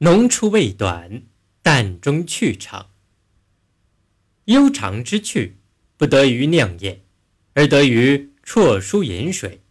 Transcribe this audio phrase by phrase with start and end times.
[0.00, 1.22] 浓处味短，
[1.62, 2.90] 淡中去长。
[4.44, 5.56] 悠长之趣，
[5.96, 7.00] 不得于酿宴，
[7.54, 9.62] 而得于啜书饮水。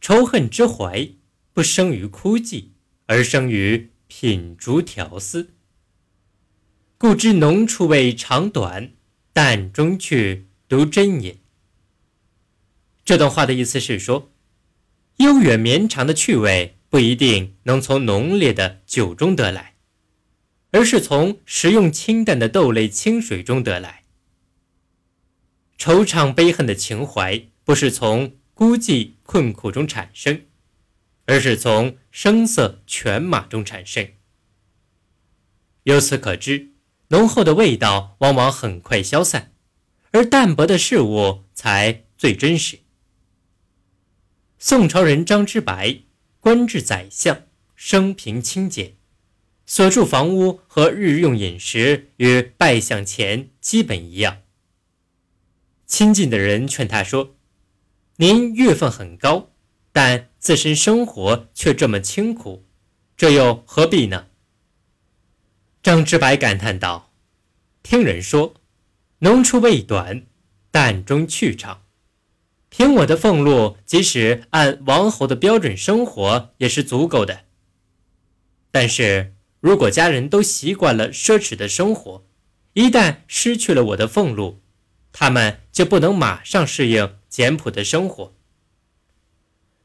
[0.00, 1.10] 仇恨之怀，
[1.52, 2.68] 不生于枯寂，
[3.04, 5.50] 而生于品竹调丝。
[6.96, 8.92] 故知浓处味长短，
[9.34, 11.36] 淡中去独真也。
[13.04, 14.32] 这段话的意思是说，
[15.18, 19.74] 悠远绵长的趣味不一定能从浓烈的酒中得来。
[20.70, 24.04] 而是从食用清淡的豆类清水中得来。
[25.78, 30.42] 惆怅悲恨的情怀不是从孤寂困苦中产生，
[31.24, 34.06] 而是从声色犬马中产生。
[35.84, 36.72] 由此可知，
[37.08, 39.52] 浓厚的味道往往很快消散，
[40.10, 42.80] 而淡薄的事物才最真实。
[44.58, 46.00] 宋朝人张之白，
[46.48, 47.42] 官至宰相，
[47.76, 48.96] 生平清简。
[49.66, 54.38] 所住房屋和日用饮食与拜相前基本一样。
[55.86, 57.36] 亲近的人劝他说
[58.16, 59.50] ：“您月份很高，
[59.92, 62.64] 但自身生活却这么清苦，
[63.14, 64.28] 这又何必呢？”
[65.84, 67.12] 张之白感叹道
[67.84, 68.54] ：“听人说，
[69.18, 70.24] 浓出味短，
[70.70, 71.82] 淡中去长。
[72.70, 77.40] 凭我的俸禄，即使按王侯的标准生活，也是足够的。
[78.70, 82.24] 但是。”如果家人都习惯了奢侈的生活，
[82.74, 84.60] 一旦失去了我的俸禄，
[85.12, 88.36] 他们就不能马上适应简朴的生活。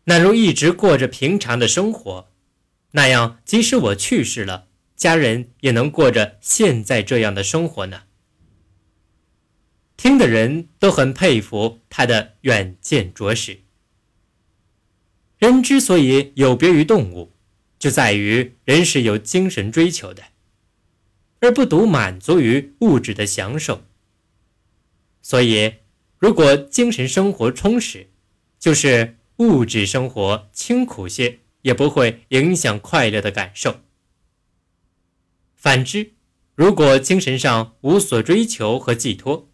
[0.04, 2.30] 那如一直过着平常的生活，
[2.92, 8.04] 那样即使我去世了，家人也能过着现在这样的生活呢？
[10.04, 13.62] 听的人都很佩服他的远见卓识。
[15.38, 17.32] 人之所以有别于动物。
[17.80, 20.23] 就在于人是有精神追求的，
[21.40, 23.86] 而不独满足于物质的享受。
[25.22, 25.76] 所以，
[26.17, 28.10] 如果精神生活充实，
[28.60, 33.80] 就是物质生活清苦些，也不会影响快乐的感受。
[35.56, 36.11] 反之，
[36.56, 39.50] 如果精神上无所追求和寄托，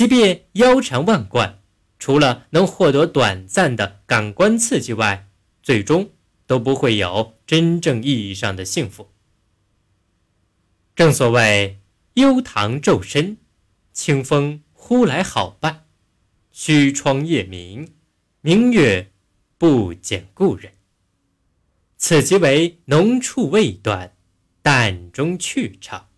[0.00, 1.60] 即便腰缠万贯，
[1.98, 5.28] 除了能获得短暂的感官刺激外，
[5.62, 6.08] 最终。
[6.46, 9.10] 都不会有真正意义上的幸福。
[10.96, 11.80] 正所谓
[12.14, 13.36] “幽堂昼深，
[13.92, 15.84] 清风忽来好伴；
[16.50, 17.92] 虚窗夜明，
[18.40, 19.12] 明月
[19.58, 20.72] 不减故人。”
[21.98, 24.16] 此即为浓处未短，
[24.62, 26.08] 淡中去长。